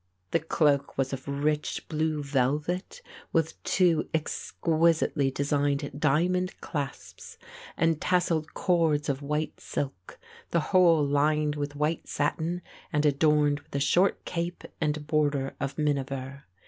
[0.31, 7.37] The cloak was of rich blue velvet with two exquisitely designed diamond clasps
[7.77, 10.17] and tasselled cords of white silk,
[10.49, 15.77] the whole lined with white satin and adorned with a short cape and border of
[15.77, 16.45] miniver.